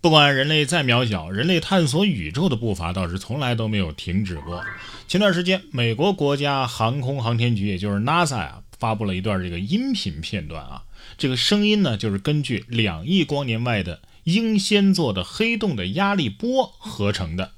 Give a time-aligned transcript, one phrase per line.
[0.00, 4.64] 不管人类再渺小，人类探索宇宙的步伐倒是从来都没有停止过。
[5.08, 10.84] 前段时间，美国国家航空航天局，也就是 NASA 啊，发布了一段这个音频片段啊。
[11.16, 17.50] 这个声音呢，就是根据两亿光年外的英仙座的黑洞的压力波合成的。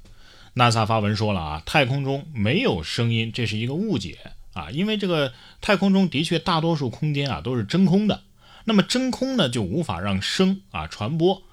[0.55, 4.17] NASA 发文说了啊，太空中没有声音，这是一个误解
[4.53, 5.31] 啊，因为这个
[5.61, 8.23] 太空中的确大多数空间啊都是真空的，
[8.65, 11.43] 那么真空呢就无法让声啊传播。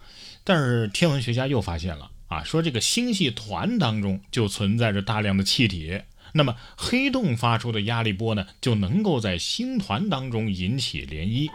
[0.48, 6.00] 但是天文学家又发现了啊，说这个星系团当中就存在着大量的气体，
[6.32, 11.50] 那么黑洞发出的压力波呢，就能够在星团当中引起涟漪。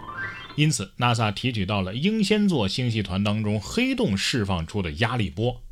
[0.56, 5.64] 因此，NASA 提取到了英仙座星系团当中黑洞释放出的压力波。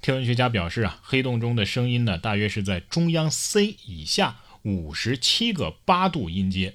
[0.00, 6.74] 天文学家表示啊，黑洞中的声音呢，大约是在中央 C 以下五十七个八度音阶。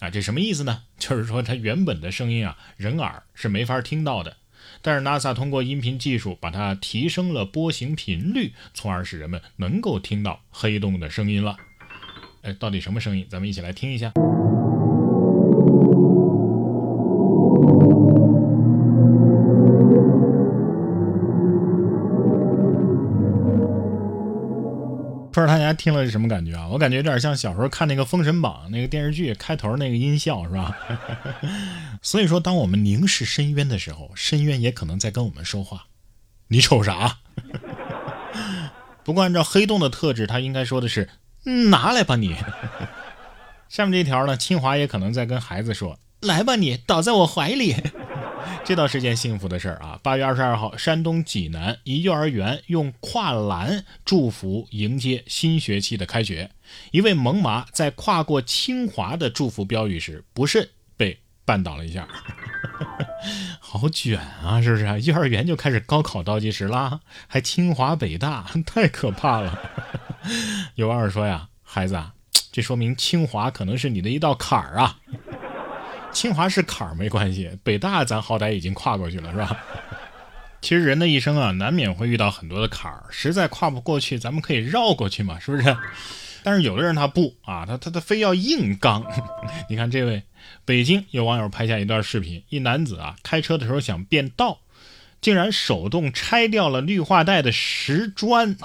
[0.00, 0.82] 啊，这什么意思呢？
[1.00, 4.36] 就是说它原本的声音啊，人耳是没法听到的。
[4.82, 11.56] 但是 NASA 通过音频技术把它提升了波形频率，从而使人们能够听到黑洞的声音了。
[12.42, 13.26] 哎，到底什么声音？
[13.28, 14.12] 咱们一起来听一下。
[25.38, 26.66] 不知道大家听了是什么感觉啊？
[26.66, 30.76] 我感觉有点像小时候看那个《封神榜》那个电视剧开头那个音效，是吧？
[32.02, 35.84] 所以说，当我们凝视深渊的时候，深渊也可能在跟我们说话。
[36.48, 37.18] 你瞅啥？
[39.04, 41.08] 不过按照黑洞的特质，它应该说的是
[41.70, 42.34] “拿来吧你”。
[43.68, 47.76] 下面这条呢，清华也可能在跟孩子说：“来吧你，倒在我怀里。”
[48.64, 49.98] 这倒是件幸福的事儿啊！
[50.02, 56.50] 八月二十二号，山东济南一幼儿园用跨栏祝福迎接新学期的开学。
[56.90, 62.06] 一位萌娃在跨过清华的祝福标语时，不慎被绊倒了一下，
[63.58, 64.60] 好卷啊！
[64.60, 65.00] 是不是？
[65.00, 69.58] 幼儿园就开始高考倒计时啦，还清华北大，太可怕了。
[70.76, 72.12] 有网友说呀：“孩子啊，
[72.52, 74.97] 这说明清华可能是你的一道坎儿啊。”
[76.18, 79.56] 清华是坎儿没关系，北大咱好歹已经跨过去了，是吧？
[80.60, 85.76] 其实人的一生啊，难免会遇到很多的坎儿，实在跨不过去，咱们可以绕过去嘛，是不是？
[86.42, 89.04] 但是有的人他不啊，他他他非要硬刚。
[89.70, 90.24] 你看这位，
[90.64, 94.58] 北京有网友拍下一段视频，一男子啊开车的时候想变道。
[95.20, 98.56] 竟然手动拆掉了绿化带的石砖。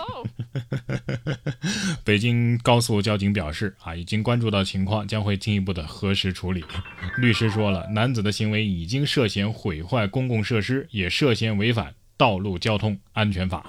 [2.03, 6.63] 北京高速交警表示啊，已经关注到情况，将会进一步的核实处理。
[7.17, 13.65] 律师说了，男子的行为已经涉嫌毁坏公共设施，也涉嫌违反道路交通安全法。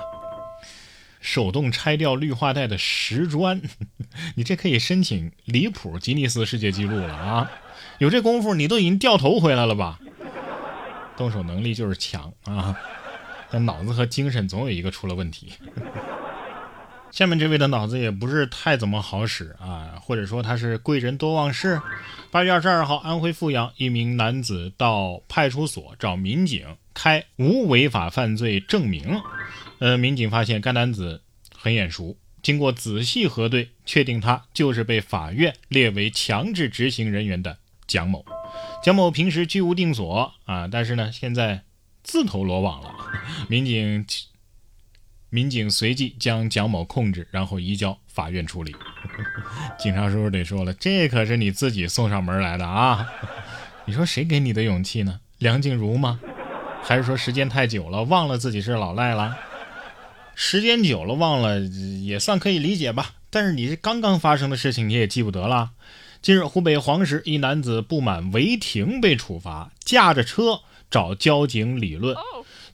[1.21, 3.62] 手动拆掉绿化带的石砖，
[4.37, 7.50] 你这可以申请离谱吉尼斯世界纪录了啊！
[7.99, 9.99] 有这功夫，你都已经掉头回来了吧？
[11.16, 12.76] 动手能力就是强啊，
[13.50, 15.52] 但脑子和精神总有一个出了问题。
[17.10, 21.80] 下面这位的脑子也不是太怎么好使啊，或者说他是贵人多忘事。
[22.32, 29.20] 八月二十二号，安徽阜阳一名男子到派出所找民警开无违法犯罪证明，
[29.78, 31.22] 呃，民警发现该男子
[31.56, 38.25] 很眼熟，经过仔细核对，确定他就是被法院列为强制执行人员的蒋某。
[38.84, 41.62] 蒋某平时居无定所啊，但是呢，现在
[42.03, 42.95] 自投罗网了。
[43.49, 44.05] 民警
[45.31, 48.77] 民警随即将蒋某控制，然后移交法院处理。
[49.81, 53.09] 警察叔叔得说了，这可是你自己送上门来的啊！
[53.89, 55.19] 你说谁给你的勇气呢？
[55.39, 56.21] 梁静茹吗？
[56.83, 59.34] 还是说时间太久了，忘了自己是老赖了？
[60.34, 63.15] 时间久了忘了也算可以理解吧。
[63.31, 65.71] 但是你这刚刚发生的事情，你也记不得了。
[66.25, 72.17] 近日，湖北黄石一男子不满违停被处罚，驾着车找交警理论。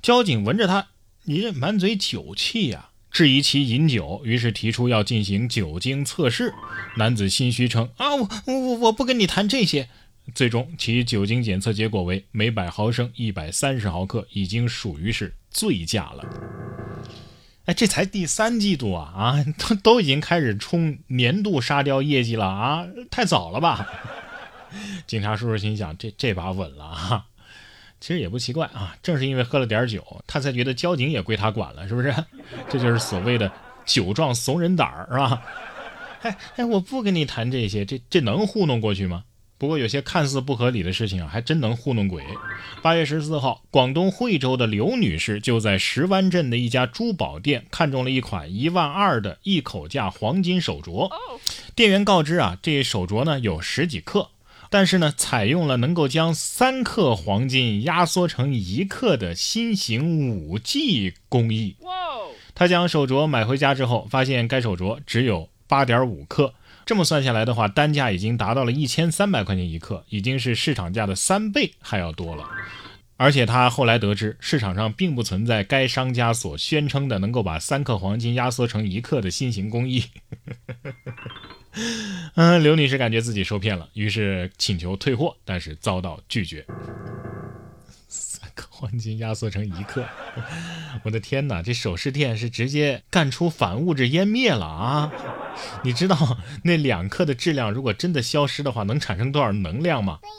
[0.00, 0.86] 交警闻着他，
[1.24, 6.54] 你这满嘴酒气呀，质疑其饮酒，于是提出要进行酒精测试。
[6.96, 9.88] 男子心虚称啊，我我我不跟你谈这些。
[10.32, 16.22] 最终，其酒精检测结果为每百毫升一百三十毫克，已经属于是醉驾了。
[17.72, 23.86] 这才第三季度啊啊，都都已经开始冲年度沙雕业绩了啊，太早了吧？
[25.06, 27.26] 警察叔叔心想，这这把稳了啊。
[28.00, 32.14] 其实也不奇怪啊，正是因为喝了点酒，他才觉得交警也归他管了，是不是？
[32.70, 33.50] 这就是所谓的
[33.84, 35.42] 酒壮怂人胆儿，是吧？
[36.22, 39.24] 哎哎，我不跟你谈这些，这这能糊弄过去吗？
[39.60, 42.24] 不过有些看似不合理的事情啊，还真能糊弄鬼。
[42.80, 51.10] 八月十四号，广东惠州的刘女士就在石湾镇的一家珠宝店看中了一款一万二的一口价黄金手镯。
[51.76, 54.30] 店员告知啊，这手镯呢有十几克，
[54.70, 61.76] 但是呢，采用了能够将三克黄金压缩成一克的新型五 G 工艺。
[62.54, 66.54] 他将手镯买回家之后，发现该手镯只有八点五克，
[66.90, 72.44] 这么算下来的话，单价已经达到了一千三百块钱一克，已经是市场价的三倍还要多了。
[73.16, 80.02] 而且他后来得知，市场上并不存在该商家所宣称的能够把三克黄金压缩成一克的新型工艺。
[82.34, 86.66] 嗯，刘女士感觉自己受骗了，于是请求退货，但是遭到拒绝。
[88.08, 90.04] 三克黄金压缩成一克，
[91.04, 91.62] 我的天哪！
[91.62, 95.12] 这首饰店是直接干出反物质湮灭了啊！
[95.82, 100.18] 你知道 那两克的质量如果真的消失的话，能产生多少能量吗？
[100.22, 100.34] 对呀。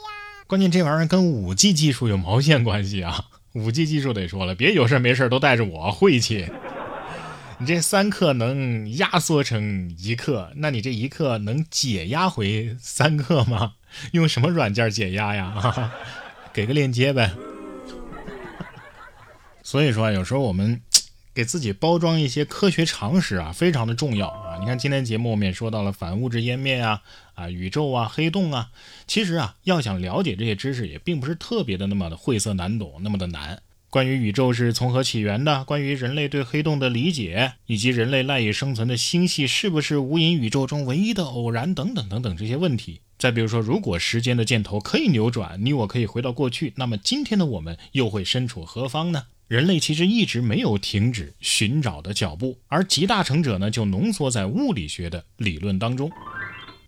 [0.46, 3.24] 关键这玩意儿跟五 G 技术有毛线关系啊？
[3.54, 6.46] 五 G 技术得说了，别有事没事都带着我晦气。
[7.58, 13.74] 你这三克能压缩成一克，那你这一克能解压回三克吗？
[14.12, 15.92] 用什么软件解压呀？
[16.52, 17.30] 给个链接呗。
[19.62, 20.80] 所以说，有时候我们
[21.34, 24.58] 给自己包装一些科学常识啊，非常的重要啊。
[24.60, 27.02] 你看今天节目我们也说到了反物质湮灭啊，
[27.34, 28.70] 啊宇宙啊，黑洞啊。
[29.06, 33.62] 其实啊，要想了解这些知识，也并不是特别的那么的晦涩难懂，那么的难。
[33.88, 43.00] 关于宇宙是从何起源的，关于人类对黑洞的理解，以及人类赖以生存的星系是不是无垠宇宙中唯一的偶然，等等等等这些问题。
[43.18, 49.24] 再比如说，如果时间的箭头可以扭转，你我可以回到过去，那么今天的我们又会身处何方呢？
[49.52, 56.10] 人类其实一直没有停止寻找的脚步，而集大成者呢，就浓缩在物理学的理论当中。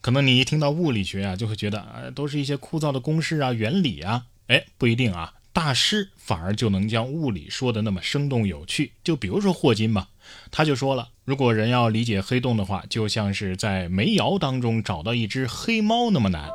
[0.00, 4.24] 可能你一听到物理学啊，就会觉得啊，都是一些枯燥的公式啊、原理啊。
[4.46, 5.34] 哎，不一定啊。
[5.52, 10.08] 大师反而就能将物理说的那么生动有趣，就比如说霍金嘛，
[10.50, 16.48] 他就说了，如果人要理解黑洞的话，就像是在煤窑当中找到一只黑猫那么难。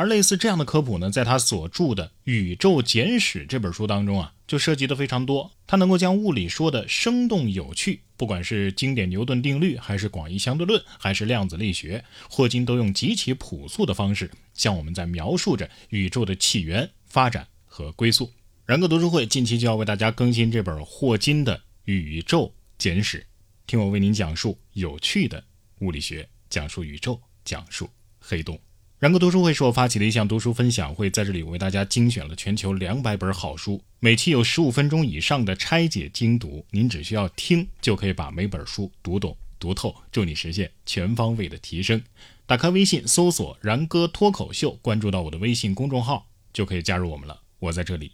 [0.00, 5.50] 而类似这样的科普呢，在他所著的《宇宙简史》这本书当中啊，就涉及的非常多。
[5.66, 17.46] 他能够将物理说的生动有趣，不管是经典牛顿定律，还是广义相对论，还是量子力学，霍金都用极其朴素的方式，向我们在描述着宇宙的起源、发展。
[17.72, 18.32] 和归宿，
[18.66, 23.18] 然哥读书会近期就要为大家更新这本霍金的《宇宙简史》，
[23.66, 25.44] 听我为您讲述有趣的
[25.78, 27.88] 物理学，讲述宇宙，讲述
[28.18, 28.58] 黑洞。
[29.00, 42.02] 然哥读书会是我发起的一项读书分享会，在这里我为大家精选了全球两百本好书，每期有十五分钟以上的拆解精读，您只需要听就可以把每本书读懂读透，助你实现全方位的提升。
[42.44, 47.40] 打开微信搜索“然哥脱口秀”，关注到我的微信公众号，就可以加入我们了。
[47.58, 48.12] 我在这里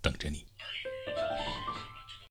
[0.00, 0.46] 等着你。